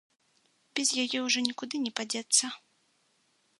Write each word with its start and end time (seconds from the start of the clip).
Без 0.77 0.87
яе 1.03 1.19
ўжо 1.27 1.39
нікуды 1.49 1.83
не 1.85 1.93
падзецца. 2.01 2.45